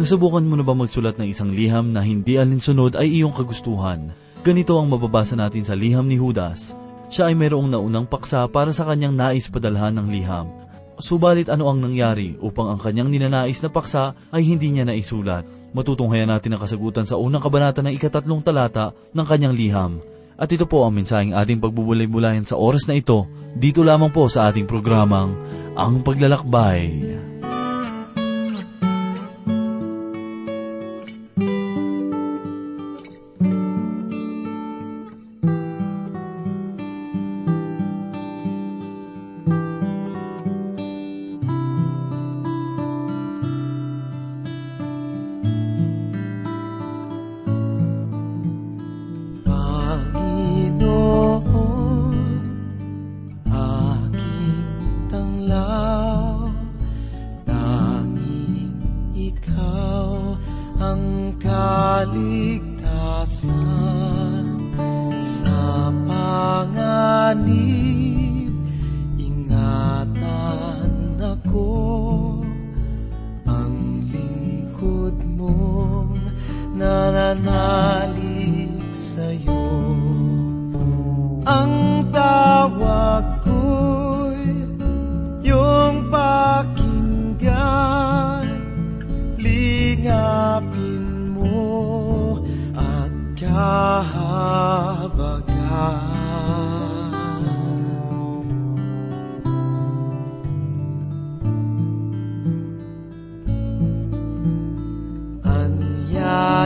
[0.00, 4.16] Nasubukan mo na ba magsulat ng isang liham na hindi alinsunod ay iyong kagustuhan?
[4.40, 6.72] Ganito ang mababasa natin sa liham ni Judas.
[7.12, 10.48] Siya ay mayroong naunang paksa para sa kanyang nais padalhan ng liham.
[10.96, 15.44] Subalit ano ang nangyari upang ang kanyang ninanais na paksa ay hindi niya naisulat?
[15.76, 19.92] Matutunghayan natin ang kasagutan sa unang kabanata ng ikatatlong talata ng kanyang liham.
[20.40, 24.48] At ito po ang mensaheng ating pagbubulay-bulayan sa oras na ito, dito lamang po sa
[24.48, 25.36] ating programang,
[25.76, 26.88] Ang Paglalakbay.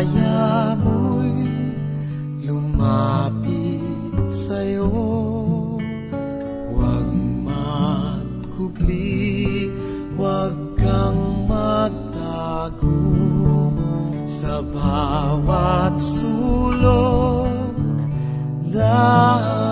[0.04, 1.32] Anyaya mo'y
[2.44, 4.84] lumapit sa'yo.
[6.68, 7.08] Huwag
[7.48, 9.24] magkubli,
[10.12, 13.00] huwag kang magtago
[14.28, 17.72] Sa bawat sulok
[18.76, 19.63] ng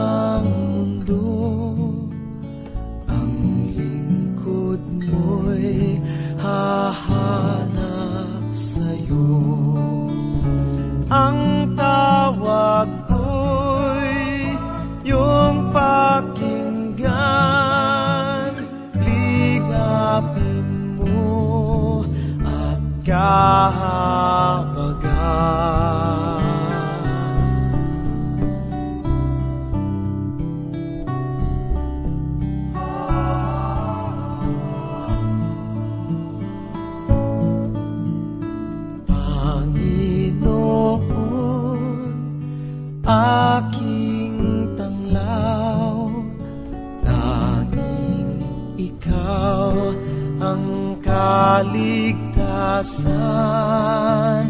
[52.82, 54.44] kaligtasan.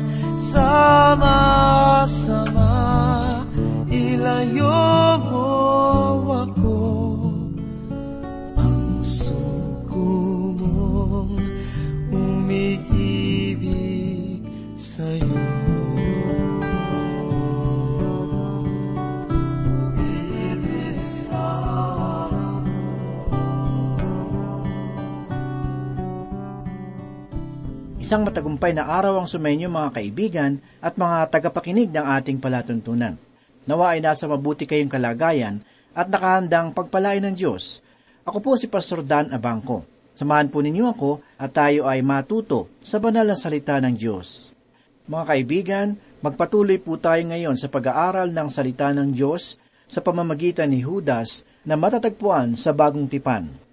[0.53, 1.33] Sama-sama,
[28.13, 33.17] Isang matagumpay na araw ang sumainyo mga kaibigan at mga tagapakinig ng ating palatuntunan.
[33.65, 35.65] Nawa ay nasa mabuti kayong kalagayan
[35.97, 37.81] at nakahandang pagpalain ng Diyos.
[38.29, 39.89] Ako po si Pastor Dan Abangco.
[40.13, 44.53] Samahan po ninyo ako at tayo ay matuto sa banal na salita ng Diyos.
[45.09, 45.89] Mga kaibigan,
[46.21, 49.57] magpatuloy po tayo ngayon sa pag-aaral ng salita ng Diyos
[49.89, 53.72] sa pamamagitan ni Judas na matatagpuan sa bagong tipan.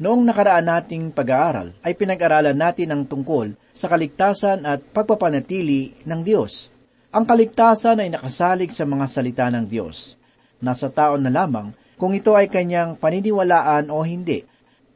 [0.00, 6.72] Noong nakaraan nating pag-aaral ay pinag-aralan natin ang tungkol sa kaligtasan at pagpapanatili ng Diyos.
[7.12, 10.16] Ang kaligtasan ay nakasalig sa mga salita ng Diyos.
[10.64, 14.40] Nasa tao na lamang kung ito ay kanyang paniniwalaan o hindi.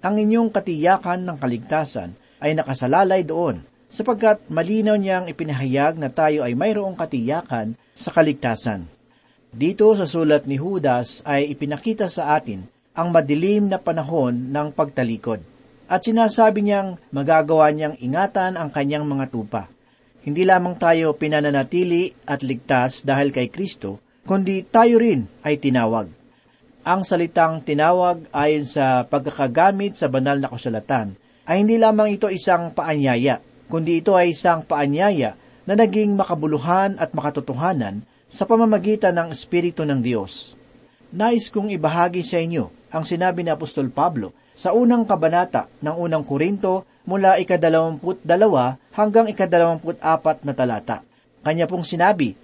[0.00, 3.61] Ang inyong katiyakan ng kaligtasan ay nakasalalay doon
[3.93, 8.88] sapagkat malinaw niyang ipinahayag na tayo ay mayroong katiyakan sa kaligtasan.
[9.52, 15.43] Dito sa sulat ni Judas ay ipinakita sa atin ang madilim na panahon ng pagtalikod.
[15.91, 19.69] At sinasabi niyang magagawa niyang ingatan ang kanyang mga tupa.
[20.25, 26.08] Hindi lamang tayo pinananatili at ligtas dahil kay Kristo, kundi tayo rin ay tinawag.
[26.85, 32.73] Ang salitang tinawag ayon sa pagkakagamit sa banal na kasulatan ay hindi lamang ito isang
[32.73, 35.37] paanyaya, kundi ito ay isang paanyaya
[35.69, 40.56] na naging makabuluhan at makatotohanan sa pamamagitan ng Espiritu ng Diyos.
[41.14, 46.26] Nais kong ibahagi sa inyo ang sinabi ni Apostol Pablo sa unang kabanata ng unang
[46.26, 51.06] Korinto mula ikadalawamput dalawa hanggang ikadalawamput apat na talata.
[51.46, 52.34] Kanya pong sinabi,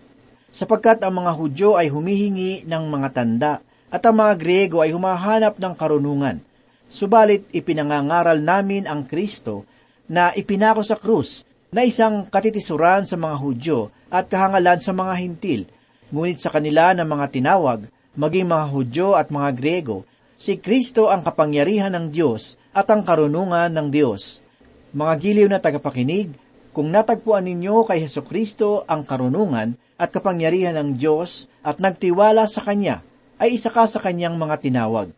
[0.54, 3.58] sapagkat ang mga Hudyo ay humihingi ng mga tanda
[3.90, 6.38] at ang mga Griego ay humahanap ng karunungan.
[6.86, 9.66] Subalit ipinangangaral namin ang Kristo
[10.06, 11.42] na ipinako sa krus
[11.74, 15.66] na isang katitisuran sa mga Hudyo at kahangalan sa mga Hintil.
[16.14, 20.02] Ngunit sa kanila ng mga tinawag, maging mga Hudyo at mga Griego,
[20.34, 24.42] si Kristo ang kapangyarihan ng Diyos at ang karunungan ng Diyos.
[24.90, 26.34] Mga giliw na tagapakinig,
[26.70, 32.62] kung natagpuan ninyo kay Heso Kristo ang karunungan at kapangyarihan ng Diyos at nagtiwala sa
[32.62, 33.02] Kanya,
[33.38, 35.10] ay isa ka sa Kanyang mga tinawag.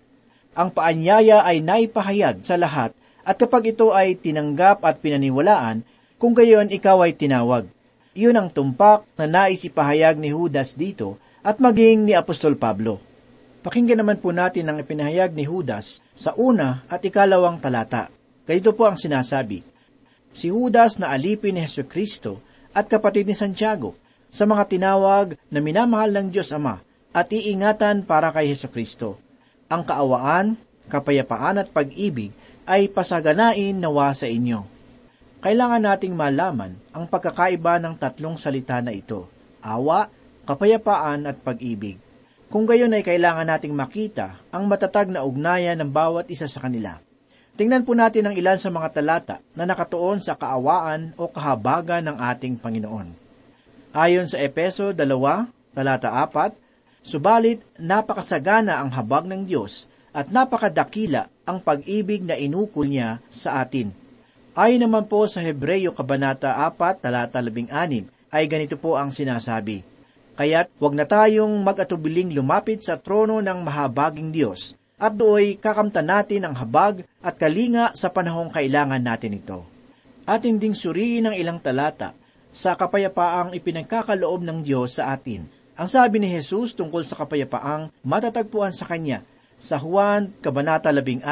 [0.52, 2.92] Ang paanyaya ay naipahayag sa lahat
[3.24, 5.86] at kapag ito ay tinanggap at pinaniwalaan,
[6.20, 7.70] kung gayon ikaw ay tinawag.
[8.12, 13.02] Iyon ang tumpak na nais ipahayag ni Judas dito at maging ni Apostol Pablo.
[13.62, 18.10] Pakinggan naman po natin ang ipinahayag ni Judas sa una at ikalawang talata.
[18.42, 19.62] Ganito po ang sinasabi,
[20.32, 22.40] Si Judas na alipin ni Heso Kristo
[22.72, 23.94] at kapatid ni Santiago
[24.32, 26.80] sa mga tinawag na minamahal ng Diyos Ama
[27.12, 29.20] at iingatan para kay Heso Kristo.
[29.68, 30.56] Ang kaawaan,
[30.88, 32.32] kapayapaan at pag-ibig
[32.64, 34.64] ay pasaganain nawa sa inyo.
[35.42, 39.26] Kailangan nating malaman ang pagkakaiba ng tatlong salita na ito,
[39.58, 40.06] awa,
[40.44, 41.98] kapayapaan at pag-ibig.
[42.52, 47.00] Kung gayon ay kailangan nating makita ang matatag na ugnayan ng bawat isa sa kanila.
[47.56, 52.16] Tingnan po natin ang ilan sa mga talata na nakatuon sa kaawaan o kahabagan ng
[52.16, 53.12] ating Panginoon.
[53.92, 55.06] Ayon sa Epeso 2,
[55.76, 56.56] talata 4,
[57.02, 64.02] Subalit napakasagana ang habag ng Diyos at napakadakila ang pag-ibig na inukol niya sa atin
[64.52, 67.72] Ayon naman po sa Hebreyo Kabanata 4, talata 16,
[68.28, 69.80] ay ganito po ang sinasabi.
[70.32, 76.48] Kaya't huwag na tayong mag-atubiling lumapit sa trono ng mahabaging Diyos, at dooy kakamta natin
[76.48, 79.60] ang habag at kalinga sa panahong kailangan natin ito.
[80.24, 82.16] Atin ding suriin ang ilang talata
[82.48, 85.44] sa kapayapaang ipinagkakaloob ng Diyos sa atin.
[85.76, 89.24] Ang sabi ni Jesus tungkol sa kapayapaang matatagpuan sa Kanya
[89.60, 91.26] sa Juan Kabanata 16,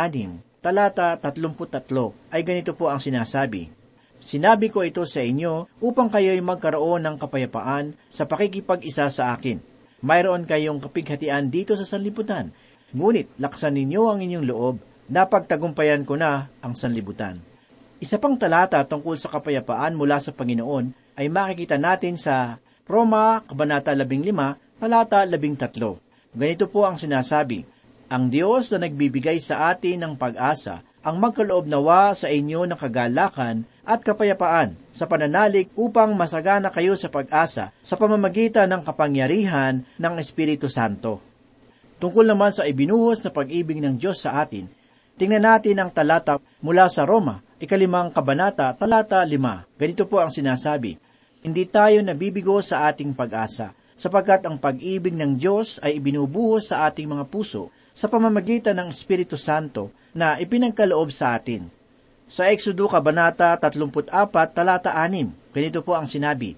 [0.60, 3.79] talata 33 ay ganito po ang sinasabi.
[4.20, 9.64] Sinabi ko ito sa inyo upang kayo'y magkaroon ng kapayapaan sa pakikipag-isa sa akin.
[10.04, 12.52] Mayroon kayong kapighatian dito sa sanlibutan.
[12.92, 14.76] Ngunit laksan ninyo ang inyong loob,
[15.08, 17.40] napagtagumpayan ko na ang sanlibutan.
[17.96, 23.96] Isa pang talata tungkol sa kapayapaan mula sa Panginoon ay makikita natin sa Roma, Kabanata
[23.96, 26.36] 15, talata 13.
[26.36, 27.64] Ganito po ang sinasabi,
[28.12, 33.64] ang Diyos na nagbibigay sa atin ng pag-asa ang magkaloob nawa sa inyo ng kagalakan
[33.88, 40.68] at kapayapaan sa pananalig upang masagana kayo sa pag-asa sa pamamagitan ng kapangyarihan ng Espiritu
[40.68, 41.24] Santo.
[41.96, 44.68] Tungkol naman sa ibinuhos na pag-ibig ng Diyos sa atin,
[45.16, 49.64] tingnan natin ang talata mula sa Roma, ikalimang kabanata, talata lima.
[49.80, 50.96] Ganito po ang sinasabi,
[51.40, 57.08] Hindi tayo nabibigo sa ating pag-asa, sapagkat ang pag-ibig ng Diyos ay ibinubuhos sa ating
[57.08, 61.70] mga puso sa pamamagitan ng Espiritu Santo na ipinagkaloob sa atin.
[62.30, 64.10] Sa Exodo Kabanata 34,
[64.54, 66.54] talata 6, ganito po ang sinabi,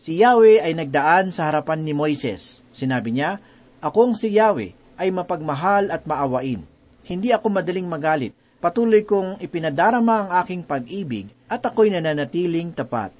[0.00, 2.64] Si Yahweh ay nagdaan sa harapan ni Moises.
[2.72, 3.36] Sinabi niya,
[3.84, 6.64] Akong si Yahweh ay mapagmahal at maawain.
[7.04, 8.32] Hindi ako madaling magalit.
[8.60, 13.12] Patuloy kong ipinadarama ang aking pag-ibig at ako'y nananatiling tapat.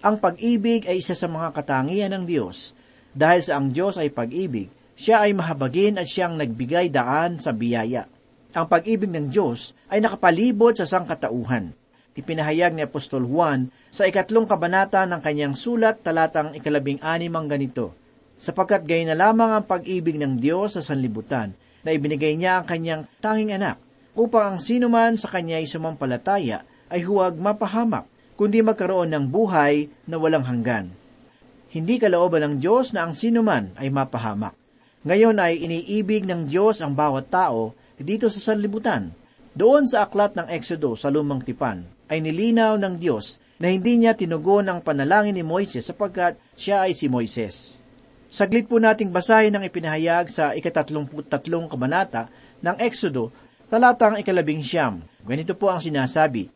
[0.00, 2.76] Ang pag-ibig ay isa sa mga katangian ng Diyos.
[3.16, 8.08] Dahil sa ang Diyos ay pag-ibig, siya ay mahabagin at siyang nagbigay daan sa biyaya.
[8.56, 11.76] Ang pag-ibig ng Diyos ay nakapalibot sa sangkatauhan.
[12.16, 17.92] Ipinahayag ni Apostol Juan sa ikatlong kabanata ng kanyang sulat talatang ikalabing anim ang ganito,
[18.40, 21.52] sapagkat gay na lamang ang pag-ibig ng Diyos sa sanlibutan
[21.84, 23.76] na ibinigay niya ang kanyang tanging anak
[24.16, 28.08] upang ang sino man sa kanya ay sumampalataya ay huwag mapahamak,
[28.40, 30.88] kundi magkaroon ng buhay na walang hanggan.
[31.68, 34.56] Hindi kalooban ng Diyos na ang sino man ay mapahamak,
[35.06, 39.14] ngayon ay iniibig ng Diyos ang bawat tao dito sa sanlibutan.
[39.54, 44.18] Doon sa aklat ng Exodo sa lumang tipan, ay nilinaw ng Diyos na hindi niya
[44.18, 47.78] tinugon ang panalangin ni Moises sapagkat siya ay si Moises.
[48.26, 52.26] Saglit po nating basahin ang ipinahayag sa ikatatlumputatlong kabanata
[52.60, 53.30] ng Exodo,
[53.70, 55.06] talatang ikalabing siyam.
[55.22, 56.50] Ganito po ang sinasabi,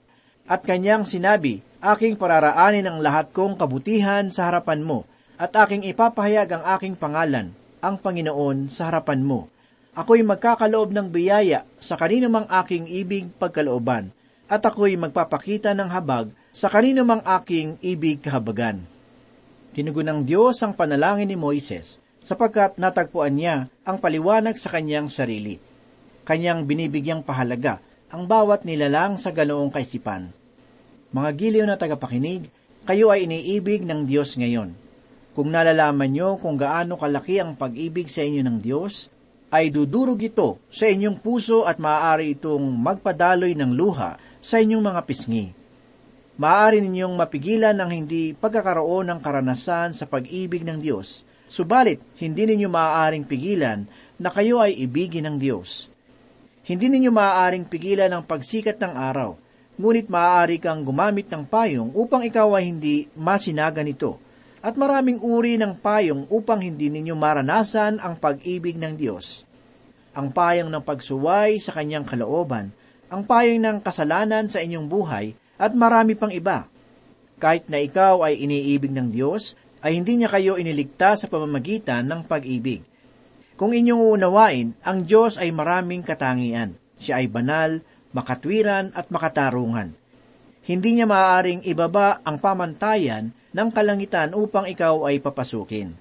[0.50, 5.06] At kanyang sinabi, Aking pararaanin ang lahat kong kabutihan sa harapan mo,
[5.40, 9.48] at aking ipapahayag ang aking pangalan, ang Panginoon sa harapan mo.
[9.96, 14.14] Ako'y magkakaloob ng biyaya sa kanino mang aking ibig pagkalooban,
[14.46, 18.86] at ako'y magpapakita ng habag sa kanino mang aking ibig kahabagan.
[19.74, 25.58] Tinugon ng Diyos ang panalangin ni Moises, sapagkat natagpuan niya ang paliwanag sa kanyang sarili.
[26.26, 30.34] Kanyang binibigyang pahalaga ang bawat nilalang sa ganoong kaisipan.
[31.10, 32.50] Mga giliw na tagapakinig,
[32.86, 34.74] kayo ay iniibig ng Diyos ngayon.
[35.40, 39.08] Kung nalalaman nyo kung gaano kalaki ang pag-ibig sa inyo ng Diyos,
[39.48, 45.00] ay dudurog ito sa inyong puso at maaari itong magpadaloy ng luha sa inyong mga
[45.08, 45.48] pisngi.
[46.36, 52.68] Maaari ninyong mapigilan ang hindi pagkakaroon ng karanasan sa pag-ibig ng Diyos, subalit hindi ninyo
[52.68, 53.88] maaaring pigilan
[54.20, 55.88] na kayo ay ibigin ng Diyos.
[56.68, 59.40] Hindi ninyo maaaring pigilan ang pagsikat ng araw,
[59.80, 64.28] ngunit maaari kang gumamit ng payong upang ikaw ay hindi masinaga nito.
[64.60, 69.48] At maraming uri ng payong upang hindi ninyo maranasan ang pag-ibig ng Diyos.
[70.12, 72.68] Ang payong ng pagsuway sa kanyang kalooban,
[73.08, 76.68] ang payong ng kasalanan sa inyong buhay, at marami pang iba.
[77.40, 82.28] Kahit na ikaw ay iniibig ng Diyos, ay hindi niya kayo iniligtas sa pamamagitan ng
[82.28, 82.84] pag-ibig.
[83.56, 86.76] Kung inyong uunawain, ang Diyos ay maraming katangian.
[87.00, 87.80] Siya ay banal,
[88.12, 89.96] makatwiran at makatarungan.
[90.68, 95.94] Hindi niya maaaring ibaba ang pamantayan ng kalangitan upang ikaw ay papasukin.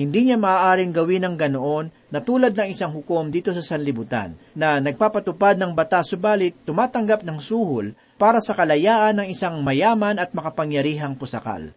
[0.00, 4.80] Hindi niya maaaring gawin ng ganoon na tulad ng isang hukom dito sa sanlibutan na
[4.80, 11.18] nagpapatupad ng batas subalit tumatanggap ng suhol para sa kalayaan ng isang mayaman at makapangyarihang
[11.20, 11.74] pusakal.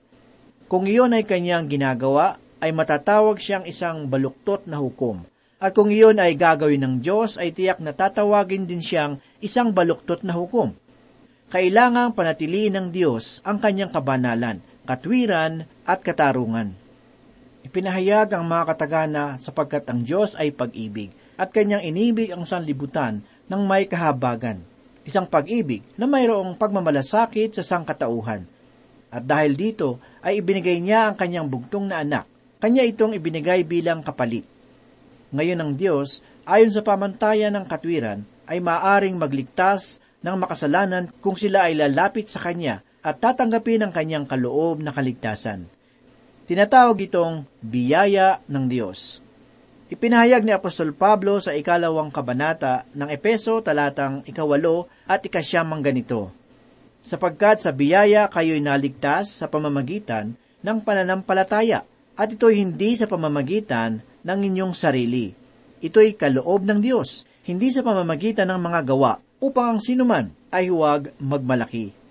[0.71, 5.27] Kung iyon ay kanyang ginagawa, ay matatawag siyang isang baluktot na hukom.
[5.59, 10.23] At kung iyon ay gagawin ng Diyos, ay tiyak na tatawagin din siyang isang baluktot
[10.23, 10.71] na hukom.
[11.51, 16.75] Kailangang panatiliin ng Diyos ang kanyang kabanalan, katwiran at katarungan.
[17.63, 23.61] Ipinahayag ang mga katagana sapagkat ang Diyos ay pag-ibig at kanyang inibig ang sanlibutan ng
[23.63, 24.59] may kahabagan.
[25.07, 28.43] Isang pag-ibig na mayroong pagmamalasakit sa sangkatauhan.
[29.07, 32.27] At dahil dito ay ibinigay niya ang kanyang bugtong na anak.
[32.59, 34.47] Kanya itong ibinigay bilang kapalit.
[35.31, 41.71] Ngayon ang Diyos, ayon sa pamantayan ng katwiran, ay maaring magligtas ng makasalanan kung sila
[41.71, 45.67] ay lalapit sa Kanya at tatanggapin ang Kanyang kaloob na kaligtasan.
[46.47, 49.19] Tinatawag itong biyaya ng Diyos.
[49.91, 56.33] Ipinahayag ni Apostol Pablo sa ikalawang kabanata ng Epeso talatang ikawalo at ikasyamang ganito,
[57.03, 61.83] Sapagkat sa biyaya kayo'y naligtas sa pamamagitan ng pananampalataya,
[62.15, 65.35] at ito'y hindi sa pamamagitan ng inyong sarili.
[65.83, 71.11] Ito'y kaloob ng Diyos, hindi sa pamamagitan ng mga gawa, upang ang sinuman ay huwag
[71.19, 72.02] magmalaki.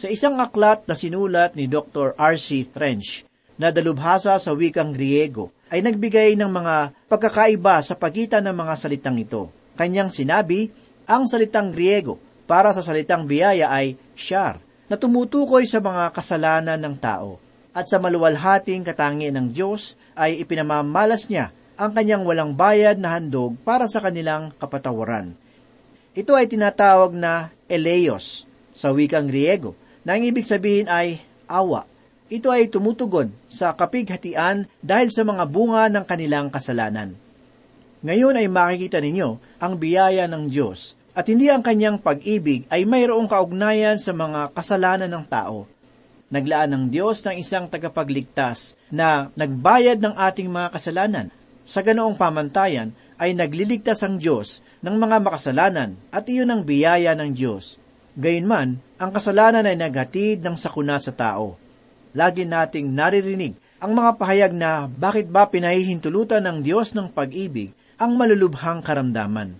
[0.00, 2.16] Sa isang aklat na sinulat ni Dr.
[2.16, 2.72] R.C.
[2.72, 3.20] Trench,
[3.60, 9.20] na dalubhasa sa wikang Griego, ay nagbigay ng mga pagkakaiba sa pagitan ng mga salitang
[9.20, 9.52] ito.
[9.76, 10.72] Kanyang sinabi,
[11.04, 12.16] ang salitang Griego
[12.48, 14.56] para sa salitang biyaya ay shar,
[14.88, 17.36] na tumutukoy sa mga kasalanan ng tao.
[17.76, 23.52] At sa maluwalhating katangian ng Diyos ay ipinamamalas niya ang kanyang walang bayad na handog
[23.68, 25.36] para sa kanilang kapatawaran.
[26.16, 31.84] Ito ay tinatawag na eleos sa wikang Griego, na ang ibig sabihin ay awa.
[32.30, 37.18] Ito ay tumutugon sa kapighatian dahil sa mga bunga ng kanilang kasalanan.
[38.00, 43.26] Ngayon ay makikita ninyo ang biyaya ng Diyos at hindi ang kanyang pag-ibig ay mayroong
[43.26, 45.66] kaugnayan sa mga kasalanan ng tao.
[46.30, 51.26] Naglaan ng Diyos ng isang tagapagligtas na nagbayad ng ating mga kasalanan.
[51.66, 57.34] Sa ganoong pamantayan ay nagliligtas ang Diyos ng mga makasalanan at iyon ang biyaya ng
[57.34, 57.76] Diyos.
[58.14, 61.56] Gayunman, ang kasalanan ay naghatid ng sakuna sa tao.
[62.12, 68.12] Lagi nating naririnig ang mga pahayag na bakit ba pinahihintulutan ng Diyos ng pag-ibig ang
[68.20, 69.56] malulubhang karamdaman.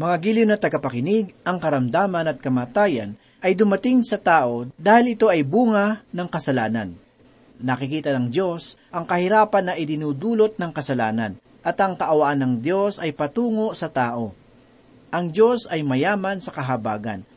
[0.00, 3.12] Mga giliw na tagapakinig, ang karamdaman at kamatayan
[3.44, 6.96] ay dumating sa tao dahil ito ay bunga ng kasalanan.
[7.60, 13.12] Nakikita ng Diyos ang kahirapan na idinudulot ng kasalanan at ang kaawaan ng Diyos ay
[13.12, 14.32] patungo sa tao.
[15.12, 17.35] Ang Diyos ay mayaman sa kahabagan.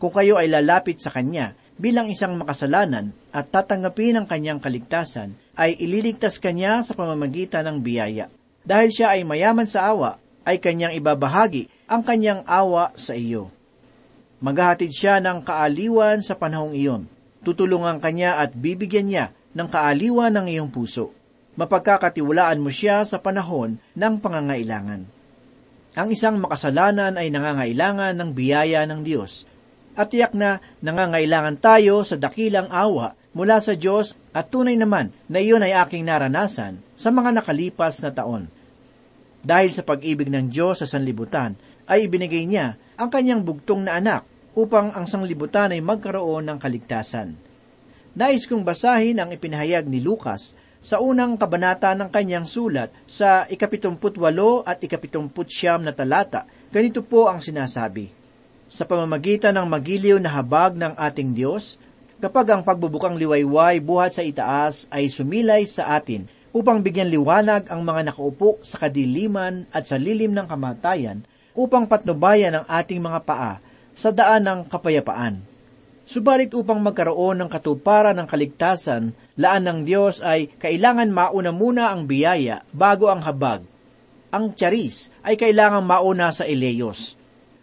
[0.00, 5.76] Kung kayo ay lalapit sa Kanya bilang isang makasalanan at tatanggapin ang Kanyang kaligtasan, ay
[5.76, 8.32] ililigtas Kanya sa pamamagitan ng biyaya.
[8.64, 10.16] Dahil siya ay mayaman sa awa,
[10.48, 13.52] ay Kanyang ibabahagi ang Kanyang awa sa iyo.
[14.40, 17.04] Maghahatid siya ng kaaliwan sa panahong iyon.
[17.44, 21.12] Tutulungan kanya at bibigyan niya ng kaaliwan ng iyong puso.
[21.60, 25.04] Mapagkakatiwalaan mo siya sa panahon ng pangangailangan.
[25.92, 29.44] Ang isang makasalanan ay nangangailangan ng biyaya ng Diyos.
[30.00, 35.44] At tiyak na nangangailangan tayo sa dakilang awa mula sa Diyos at tunay naman na
[35.44, 38.48] iyon ay aking naranasan sa mga nakalipas na taon.
[39.44, 41.52] Dahil sa pag-ibig ng Diyos sa sanlibutan,
[41.84, 44.24] ay ibinigay niya ang kanyang bugtong na anak
[44.56, 47.36] upang ang sanglibutan ay magkaroon ng kaligtasan.
[48.16, 54.16] Nais kong basahin ang ipinahayag ni Lucas sa unang kabanata ng kanyang sulat sa ikapitumput
[54.16, 56.48] walo at ikapitumput siyam na talata.
[56.72, 58.19] Ganito po ang sinasabi.
[58.70, 61.74] Sa pamamagitan ng magiliw na habag ng ating Diyos,
[62.22, 67.82] kapag ang pagbubukang liwayway buhat sa itaas ay sumilay sa atin upang bigyan liwanag ang
[67.82, 73.52] mga nakaupo sa kadiliman at sa lilim ng kamatayan upang patnubayan ang ating mga paa
[73.90, 75.42] sa daan ng kapayapaan.
[76.06, 82.06] Subalit upang magkaroon ng katuparan ng kaligtasan, laan ng Diyos ay kailangan mauna muna ang
[82.06, 83.62] biyaya bago ang habag.
[84.30, 87.19] Ang charis ay kailangan mauna sa eleyos.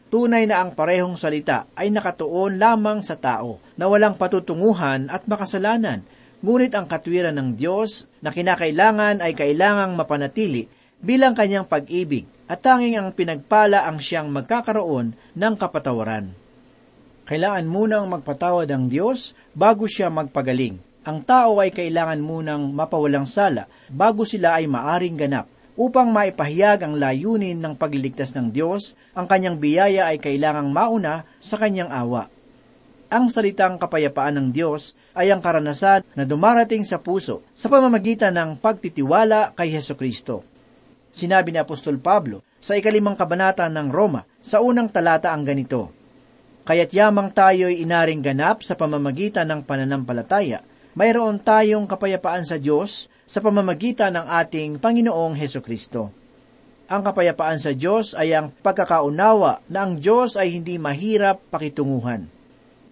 [0.08, 6.08] Tunay na ang parehong salita ay nakatuon lamang sa tao na walang patutunguhan at makasalanan,
[6.40, 10.72] ngunit ang katwiran ng Diyos na kinakailangan ay kailangang mapanatili
[11.04, 16.32] bilang kanyang pag-ibig at tanging ang pinagpala ang siyang magkakaroon ng kapatawaran.
[17.28, 20.80] Kailangan munang magpatawad ang Diyos bago siya magpagaling.
[21.04, 25.52] Ang tao ay kailangan munang mapawalang sala bago sila ay maaring ganap.
[25.77, 31.62] Upang maipahayag ang layunin ng pagliligtas ng Diyos, ang kanyang biyaya ay kailangang mauna sa
[31.62, 32.34] kanyang awa.
[33.13, 38.57] Ang salitang kapayapaan ng Diyos ay ang karanasan na dumarating sa puso sa pamamagitan ng
[38.57, 40.41] pagtitiwala kay Heso Kristo.
[41.13, 45.93] Sinabi ni Apostol Pablo sa ikalimang kabanata ng Roma sa unang talata ang ganito,
[46.65, 50.65] Kaya't yamang tayo'y inaring ganap sa pamamagitan ng pananampalataya,
[50.98, 56.10] mayroon tayong kapayapaan sa Diyos sa pamamagitan ng ating Panginoong Heso Kristo.
[56.88, 62.31] Ang kapayapaan sa Diyos ay ang pagkakaunawa na ang Diyos ay hindi mahirap pakitunguhan.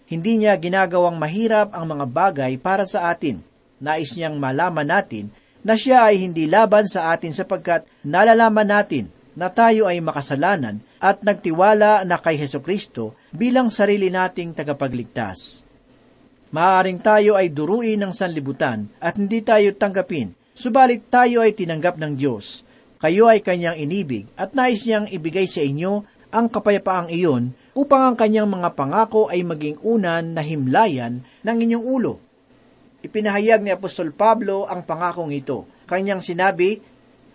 [0.05, 3.39] Hindi niya ginagawang mahirap ang mga bagay para sa atin.
[3.79, 5.31] Nais niyang malaman natin
[5.65, 11.25] na siya ay hindi laban sa atin sapagkat nalalaman natin na tayo ay makasalanan at
[11.25, 15.64] nagtiwala na kay Heso Kristo bilang sarili nating tagapagligtas.
[16.55, 22.15] Maaaring tayo ay duruin ng sanlibutan at hindi tayo tanggapin, subalit tayo ay tinanggap ng
[22.15, 22.63] Diyos.
[22.95, 28.15] Kayo ay kanyang inibig at nais niyang ibigay sa inyo ang kapayapaang iyon upang ang
[28.15, 32.24] kanyang mga pangako ay maging unan na himlayan ng inyong ulo.
[33.03, 35.68] Ipinahayag ni Apostol Pablo ang pangakong ito.
[35.91, 36.79] Kanyang sinabi,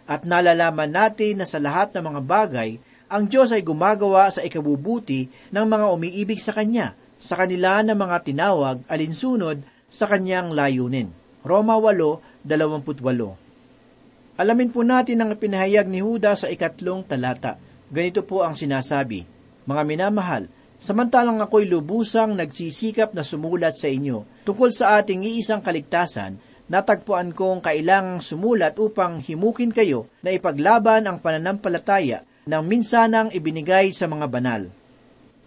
[0.09, 2.71] at nalalaman natin na sa lahat ng mga bagay,
[3.13, 8.25] ang Diyos ay gumagawa sa ikabubuti ng mga umiibig sa Kanya, sa kanila na mga
[8.25, 9.61] tinawag alinsunod
[9.93, 11.13] sa kanyang layunin.
[11.45, 13.37] Roma 8:28.
[14.41, 17.61] Alamin po natin ang pinahayag ni Huda sa ikatlong talata.
[17.93, 19.29] Ganito po ang sinasabi,
[19.69, 20.49] Mga minamahal,
[20.81, 26.41] samantalang ako'y lubusang nagsisikap na sumulat sa inyo tungkol sa ating iisang kaligtasan,
[26.73, 34.09] natagpuan kong kailangang sumulat upang himukin kayo na ipaglaban ang pananampalataya ng minsanang ibinigay sa
[34.09, 34.63] mga banal.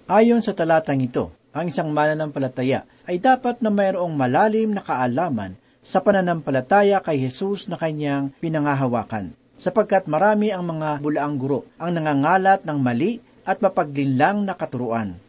[0.05, 5.53] Ayon sa talatang ito, ang isang mananampalataya ay dapat na mayroong malalim na kaalaman
[5.85, 12.65] sa pananampalataya kay Jesus na kanyang pinangahawakan, sapagkat marami ang mga bulaang guro ang nangangalat
[12.65, 15.19] ng mali at mapaglinlang na katuruan.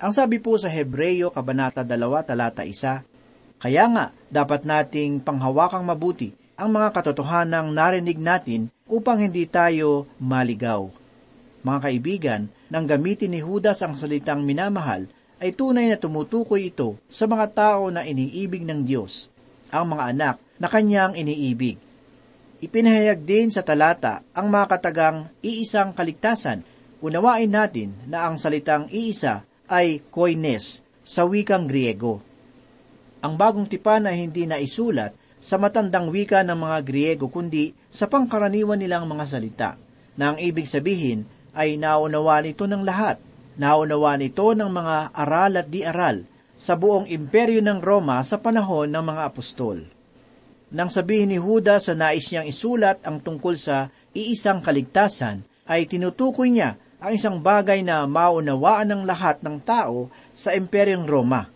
[0.00, 1.92] Ang sabi po sa Hebreyo Kabanata 2,
[2.24, 9.44] Talata 1, Kaya nga, dapat nating panghawakang mabuti ang mga katotohanang narinig natin upang hindi
[9.44, 10.88] tayo maligaw.
[11.60, 12.40] Mga kaibigan,
[12.72, 15.04] nang gamitin ni Judas ang salitang minamahal,
[15.40, 19.32] ay tunay na tumutukoy ito sa mga tao na iniibig ng Diyos,
[19.72, 21.80] ang mga anak na kanyang iniibig.
[22.60, 26.60] Ipinahayag din sa talata ang mga katagang iisang kaligtasan.
[27.00, 32.20] Unawain natin na ang salitang iisa ay koines sa wikang Griego.
[33.24, 38.04] Ang bagong tipan ay hindi na isulat sa matandang wika ng mga Griego kundi sa
[38.04, 39.70] pangkaraniwan nilang mga salita,
[40.20, 41.24] na ang ibig sabihin
[41.56, 43.16] ay naunawa nito ng lahat
[43.58, 46.22] Naunawa nito ng mga aral at di-aral
[46.60, 49.88] sa buong imperyo ng Roma sa panahon ng mga apostol.
[50.70, 56.52] Nang sabihin ni Judas sa nais niyang isulat ang tungkol sa iisang kaligtasan, ay tinutukoy
[56.52, 61.48] niya ang isang bagay na maunawaan ng lahat ng tao sa imperyong Roma.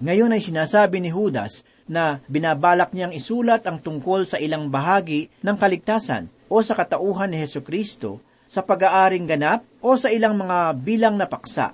[0.00, 5.56] Ngayon ay sinasabi ni Judas na binabalak niyang isulat ang tungkol sa ilang bahagi ng
[5.60, 11.14] kaligtasan o sa katauhan ni Heso Kristo sa pag-aaring ganap o sa ilang mga bilang
[11.14, 11.70] na paksa.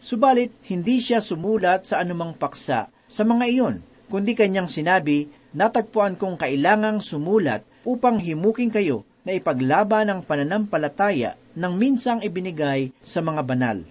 [0.00, 3.76] Subalit, hindi siya sumulat sa anumang paksa sa mga iyon,
[4.08, 11.72] kundi kanyang sinabi, natagpuan kong kailangang sumulat upang himuking kayo na ipaglaban ang pananampalataya ng
[11.76, 13.84] minsang ibinigay sa mga banal.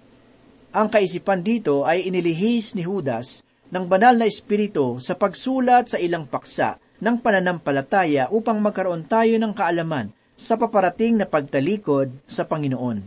[0.74, 6.26] Ang kaisipan dito ay inilihis ni Judas ng banal na espiritu sa pagsulat sa ilang
[6.26, 12.98] paksa ng pananampalataya upang magkaroon tayo ng kaalaman sa paparating na pagtalikod sa Panginoon.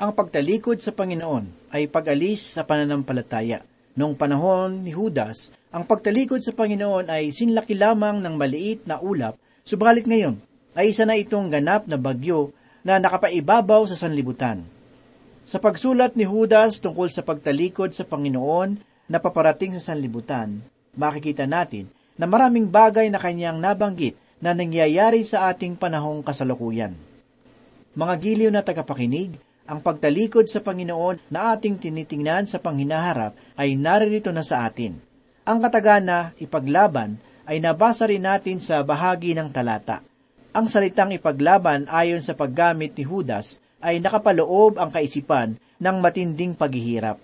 [0.00, 3.60] Ang pagtalikod sa Panginoon ay pag-alis sa pananampalataya.
[3.92, 9.36] Noong panahon ni Judas, ang pagtalikod sa Panginoon ay sinlaki lamang ng maliit na ulap,
[9.68, 10.40] subalit ngayon
[10.72, 14.64] ay isa na itong ganap na bagyo na nakapaibabaw sa sanlibutan.
[15.44, 18.80] Sa pagsulat ni Judas tungkol sa pagtalikod sa Panginoon
[19.12, 20.64] na paparating sa sanlibutan,
[20.96, 26.96] makikita natin na maraming bagay na kanyang nabanggit na nangyayari sa ating panahong kasalukuyan.
[27.92, 29.36] Mga giliw na tagapakinig,
[29.70, 34.98] ang pagtalikod sa Panginoon na ating tinitingnan sa panghinaharap ay naririto na sa atin.
[35.46, 40.02] Ang katagan na ipaglaban ay nabasa rin natin sa bahagi ng talata.
[40.50, 47.22] Ang salitang ipaglaban ayon sa paggamit ni Judas ay nakapaloob ang kaisipan ng matinding paghihirap.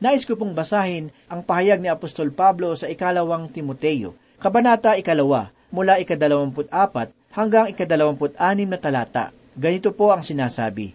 [0.00, 6.02] Nais ko pong basahin ang pahayag ni Apostol Pablo sa ikalawang Timoteo, kabanata ikalawa, mula
[6.02, 9.30] ikadalawamput apat hanggang ikadalawamput anim na talata.
[9.54, 10.94] Ganito po ang sinasabi.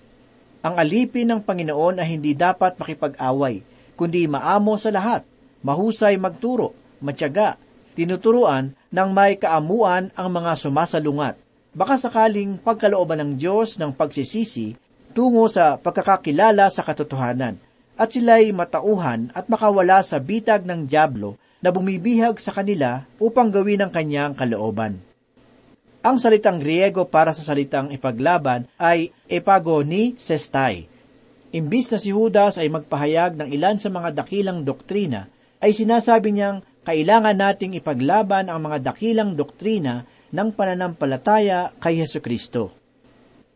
[0.63, 3.61] Ang alipin ng Panginoon ay hindi dapat makipag-away,
[3.95, 5.21] kundi maamo sa lahat,
[5.63, 7.59] mahusay magturo, matyaga,
[7.93, 11.39] tinuturuan ng may kaamuan ang mga sumasalungat.
[11.75, 14.75] Baka sakaling pagkalooban ng Diyos ng pagsisisi
[15.15, 17.59] tungo sa pagkakakilala sa katotohanan
[17.95, 23.81] at sila'y matauhan at makawala sa bitag ng Diablo na bumibihag sa kanila upang gawin
[23.81, 25.01] ang kanyang kalooban.
[26.05, 30.85] Ang salitang Griego para sa salitang ipaglaban ay epagoni sestai.
[31.49, 35.25] Imbis na si Judas ay magpahayag ng ilan sa mga dakilang doktrina,
[35.57, 42.69] ay sinasabi niyang kailangan nating ipaglaban ang mga dakilang doktrina ng pananampalataya kay Heso Kristo.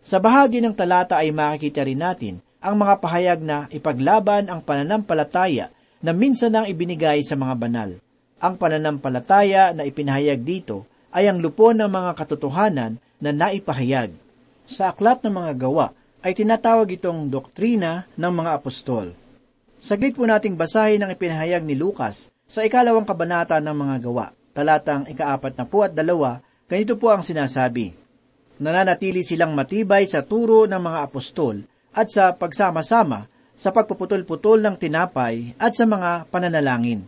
[0.02, 5.70] Sa bahagi ng talata ay makikita rin natin ang mga pahayag na ipaglaban ang pananampalataya
[6.00, 7.92] na minsan nang ibinigay sa mga banal.
[8.40, 14.16] Ang pananampalataya na ipinahayag dito ay ang lupon ng mga katotohanan na naipahayag.
[14.64, 15.92] Sa aklat ng mga gawa
[16.24, 19.12] ay tinatawag itong doktrina ng mga apostol.
[19.80, 25.08] Saglit po nating basahin ang ipinahayag ni Lucas sa ikalawang kabanata ng mga gawa, talatang
[25.08, 27.96] ikaapat na po at dalawa, ganito po ang sinasabi.
[28.60, 31.64] Nananatili silang matibay sa turo ng mga apostol
[31.96, 37.04] at sa pagsama-sama sa pagpuputol-putol ng tinapay at sa mga pananalangin.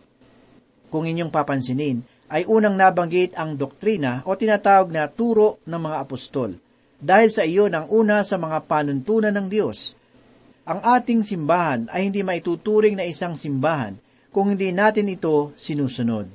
[0.92, 6.60] Kung inyong papansinin, ay unang nabanggit ang doktrina o tinatawag na turo ng mga apostol,
[7.00, 9.96] dahil sa iyon ang una sa mga panuntunan ng Diyos.
[10.68, 13.96] Ang ating simbahan ay hindi maituturing na isang simbahan
[14.32, 16.28] kung hindi natin ito sinusunod.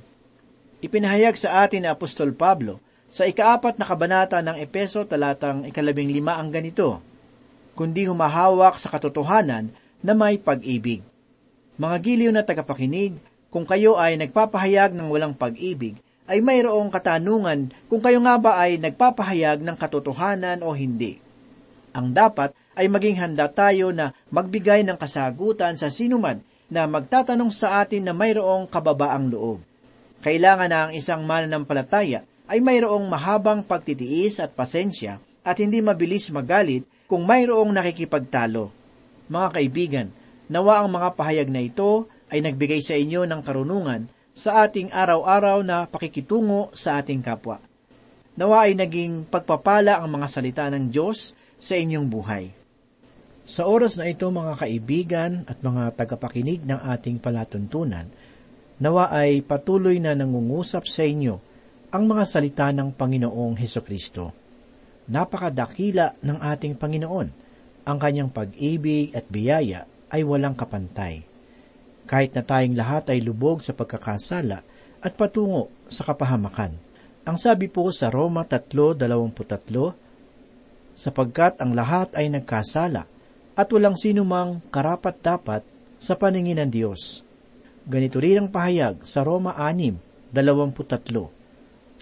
[0.81, 2.77] Ipinahayag sa atin ni Apostol Pablo
[3.09, 7.01] sa ikaapat na kabanata ng Epeso talatang ikalabing lima ang ganito,
[7.73, 11.01] kundi humahawak sa katotohanan na may pag-ibig.
[11.77, 18.03] Mga giliw na tagapakinig, kung kayo ay nagpapahayag ng walang pag-ibig, ay mayroong katanungan kung
[18.03, 21.23] kayo nga ba ay nagpapahayag ng katotohanan o hindi.
[21.95, 27.79] Ang dapat ay maging handa tayo na magbigay ng kasagutan sa sinuman na magtatanong sa
[27.79, 29.63] atin na mayroong kababaang loob.
[30.19, 36.83] Kailangan na ang isang mananampalataya ay mayroong mahabang pagtitiis at pasensya at hindi mabilis magalit
[37.07, 38.76] kung mayroong nakikipagtalo.
[39.27, 40.07] Mga kaibigan,
[40.47, 45.63] nawa ang mga pahayag na ito ay nagbigay sa inyo ng karunungan sa ating araw-araw
[45.63, 47.59] na pakikitungo sa ating kapwa.
[48.37, 52.53] Nawa ay naging pagpapala ang mga salita ng Diyos sa inyong buhay.
[53.47, 58.05] Sa oras na ito mga kaibigan at mga tagapakinig ng ating palatuntunan,
[58.77, 61.41] nawa ay patuloy na nangungusap sa inyo
[61.89, 64.35] ang mga salita ng Panginoong Heso Kristo.
[65.07, 67.46] Napakadakila ng ating Panginoon.
[67.87, 71.23] Ang kanyang pag-ibig at biyaya ay walang kapantay.
[72.03, 74.59] Kahit na tayong lahat ay lubog sa pagkakasala
[74.99, 76.75] at patungo sa kapahamakan.
[77.23, 78.99] Ang sabi po sa Roma 3.23,
[80.91, 83.07] sapagkat ang lahat ay nagkasala
[83.55, 85.63] at walang sino mang karapat-dapat
[85.95, 87.23] sa paningin ng Diyos.
[87.87, 90.35] Ganito rin ang pahayag sa Roma 6.23,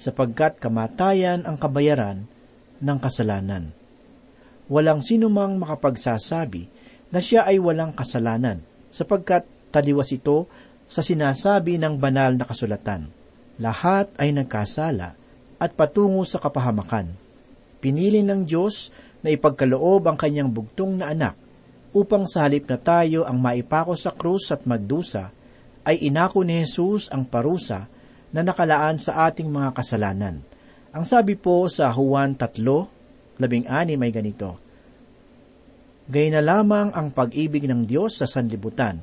[0.02, 2.26] sapagkat kamatayan ang kabayaran
[2.82, 3.85] ng kasalanan.
[4.66, 6.70] Walang sino mang makapagsasabi
[7.14, 10.50] na siya ay walang kasalanan, sapagkat taliwas ito
[10.90, 13.10] sa sinasabi ng banal na kasulatan.
[13.62, 15.16] Lahat ay nagkasala
[15.62, 17.14] at patungo sa kapahamakan.
[17.80, 18.90] Pinili ng Diyos
[19.22, 21.38] na ipagkaloob ang kanyang bugtong na anak
[21.96, 25.32] upang sa halip na tayo ang maipako sa krus at magdusa,
[25.86, 27.88] ay inako ni Jesus ang parusa
[28.36, 30.44] na nakalaan sa ating mga kasalanan.
[30.92, 32.95] Ang sabi po sa Juan 3,
[33.42, 34.60] labing ani may ganito,
[36.06, 39.02] Gay na lamang ang pag-ibig ng Diyos sa sanlibutan,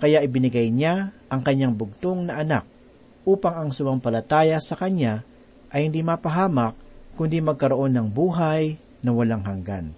[0.00, 2.64] kaya ibinigay niya ang kanyang bugtong na anak,
[3.28, 5.20] upang ang sumampalataya sa kanya
[5.68, 6.72] ay hindi mapahamak,
[7.20, 9.92] kundi magkaroon ng buhay na walang hanggan.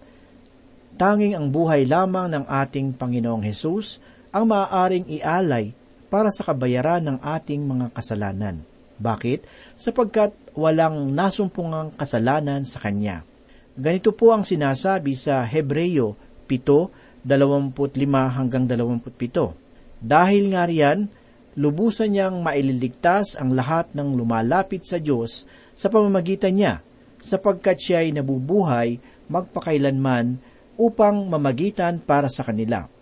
[0.98, 4.02] Tanging ang buhay lamang ng ating Panginoong Hesus
[4.35, 5.70] ang maaaring ialay
[6.11, 8.61] para sa kabayaran ng ating mga kasalanan.
[9.00, 9.46] Bakit?
[9.78, 13.24] Sapagkat walang nasumpungang kasalanan sa Kanya.
[13.72, 16.12] Ganito po ang sinasabi sa Hebreyo
[16.44, 18.04] 7, 25
[18.37, 19.56] hanggang 27.
[19.96, 21.08] Dahil nga riyan,
[21.56, 26.85] lubusan niyang maililigtas ang lahat ng lumalapit sa Diyos sa pamamagitan niya,
[27.24, 29.00] sapagkat siya ay nabubuhay
[29.32, 30.37] magpakailanman
[30.76, 32.92] upang mamagitan para sa kanila.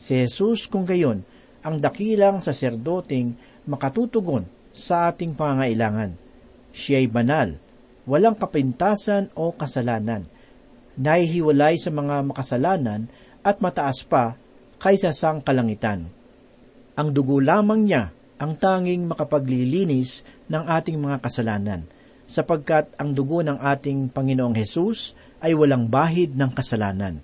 [0.00, 1.20] Si Jesus kung gayon,
[1.60, 3.36] ang dakilang saserdoting
[3.68, 6.16] makatutugon sa ating pangailangan.
[6.72, 7.60] Siya ay banal,
[8.04, 10.28] walang kapintasan o kasalanan,
[10.96, 13.08] nahihiwalay sa mga makasalanan
[13.44, 14.36] at mataas pa
[14.80, 16.08] kaysa sang kalangitan.
[16.94, 21.80] Ang dugo lamang niya ang tanging makapaglilinis ng ating mga kasalanan,
[22.28, 27.20] sapagkat ang dugo ng ating Panginoong Hesus ay walang bahid ng kasalanan.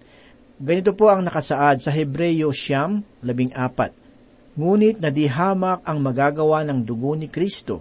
[0.61, 3.97] Ganito po ang nakasaad sa Hebreyo Siyam, labing apat.
[4.61, 7.81] Ngunit nadihamak ang magagawa ng dugo ni Kristo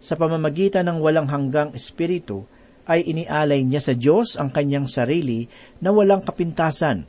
[0.00, 2.48] sa pamamagitan ng walang hanggang espiritu
[2.88, 5.46] ay inialay niya sa Diyos ang kanyang sarili
[5.78, 7.04] na walang kapintasan.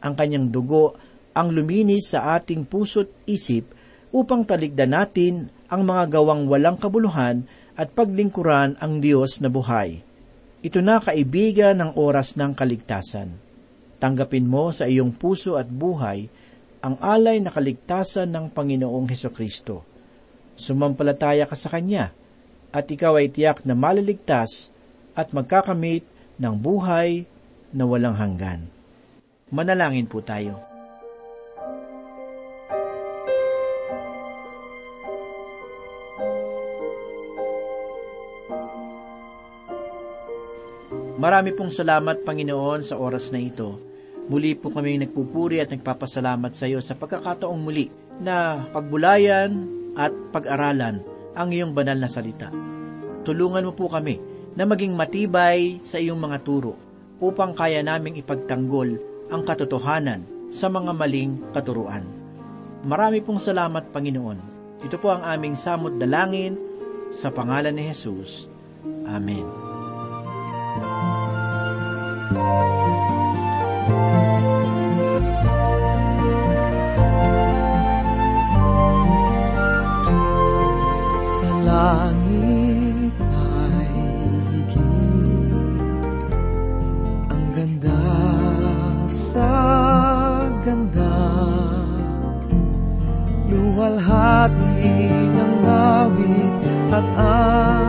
[0.00, 0.96] Ang kanyang dugo
[1.36, 3.70] ang luminis sa ating puso't isip
[4.10, 7.46] upang taligdan natin ang mga gawang walang kabuluhan
[7.78, 10.02] at paglingkuran ang Diyos na buhay.
[10.60, 13.30] Ito na kaibigan ng oras ng kaligtasan.
[14.00, 16.26] Tanggapin mo sa iyong puso at buhay
[16.80, 19.84] ang alay na kaligtasan ng Panginoong Heso Kristo.
[20.56, 22.19] Sumampalataya ka sa Kanya
[22.70, 24.70] at ikaw ay tiyak na maliligtas
[25.18, 26.06] at magkakamit
[26.38, 27.26] ng buhay
[27.74, 28.66] na walang hanggan.
[29.50, 30.62] Manalangin po tayo.
[41.20, 43.76] Marami pong salamat, Panginoon, sa oras na ito.
[44.32, 49.52] Muli po kami nagpupuri at nagpapasalamat sa iyo sa pagkakataong muli na pagbulayan
[49.98, 52.50] at pag-aralan ang iyong banal na salita.
[53.26, 54.18] Tulungan mo po kami
[54.56, 56.74] na maging matibay sa iyong mga turo
[57.20, 58.96] upang kaya naming ipagtanggol
[59.30, 62.02] ang katotohanan sa mga maling katuruan.
[62.82, 64.38] Marami pong salamat, Panginoon.
[64.80, 66.56] Ito po ang aming samot dalangin
[67.12, 68.48] sa pangalan ni Jesus.
[69.04, 69.44] Amen.
[72.30, 72.38] Sa
[81.80, 83.92] langit ay
[84.52, 85.52] higit
[87.32, 88.02] Ang ganda
[89.08, 89.52] sa
[90.60, 91.16] ganda.
[93.48, 95.08] Luwalhati
[95.40, 96.54] ang awit
[96.92, 97.79] at ang